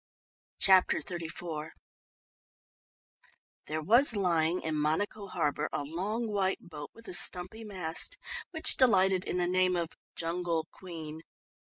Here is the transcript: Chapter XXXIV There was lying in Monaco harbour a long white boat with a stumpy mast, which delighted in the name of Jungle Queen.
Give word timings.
Chapter 0.57 0.97
XXXIV 0.97 1.69
There 3.67 3.83
was 3.83 4.15
lying 4.15 4.59
in 4.63 4.73
Monaco 4.73 5.27
harbour 5.27 5.69
a 5.71 5.83
long 5.83 6.27
white 6.27 6.57
boat 6.71 6.89
with 6.95 7.07
a 7.07 7.13
stumpy 7.13 7.63
mast, 7.63 8.17
which 8.49 8.77
delighted 8.77 9.23
in 9.25 9.37
the 9.37 9.45
name 9.45 9.75
of 9.75 9.89
Jungle 10.15 10.65
Queen. 10.71 11.21